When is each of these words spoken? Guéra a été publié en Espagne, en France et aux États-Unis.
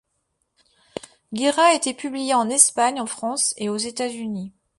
Guéra 1.31 1.61
a 1.61 1.73
été 1.75 1.93
publié 1.93 2.33
en 2.33 2.49
Espagne, 2.49 2.99
en 2.99 3.05
France 3.05 3.53
et 3.57 3.69
aux 3.69 3.77
États-Unis. 3.77 4.51